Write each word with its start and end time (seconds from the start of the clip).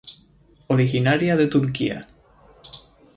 Originaria 0.65 1.37
de 1.37 1.45
Turquía. 1.47 2.07